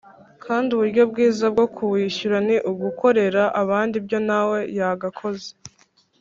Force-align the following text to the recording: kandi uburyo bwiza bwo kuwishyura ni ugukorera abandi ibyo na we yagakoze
kandi 0.43 0.67
uburyo 0.75 1.03
bwiza 1.11 1.45
bwo 1.53 1.65
kuwishyura 1.75 2.37
ni 2.47 2.57
ugukorera 2.71 3.43
abandi 3.61 3.93
ibyo 4.01 4.17
na 4.27 4.39
we 4.49 4.59
yagakoze 4.77 5.47